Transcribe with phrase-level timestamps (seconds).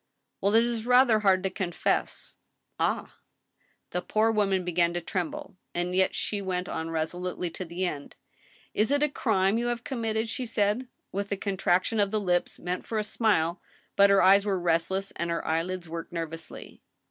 [0.41, 2.37] "Well, it is rather hard to confess."
[2.79, 3.05] "Ah!" AN
[3.93, 4.03] ILLUMINATION.
[4.07, 5.57] 165 The poor woman began to tremble.
[5.75, 8.15] And yet she went on reso lutely to the end:"
[8.73, 12.19] Is it a crime you have committed?" she said, with a contrac tion of the
[12.19, 13.61] lips meant for a smile,
[13.95, 16.81] but her eyes were restless and her eyelids worked nervously.